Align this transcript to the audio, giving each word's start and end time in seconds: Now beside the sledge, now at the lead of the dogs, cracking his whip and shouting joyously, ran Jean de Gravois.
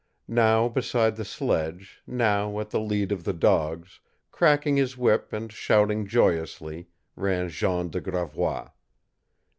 Now 0.27 0.67
beside 0.67 1.15
the 1.15 1.23
sledge, 1.23 2.01
now 2.07 2.59
at 2.59 2.71
the 2.71 2.79
lead 2.79 3.11
of 3.11 3.23
the 3.23 3.33
dogs, 3.35 3.99
cracking 4.31 4.75
his 4.77 4.97
whip 4.97 5.31
and 5.31 5.53
shouting 5.53 6.07
joyously, 6.07 6.87
ran 7.15 7.49
Jean 7.49 7.89
de 7.91 8.01
Gravois. 8.01 8.69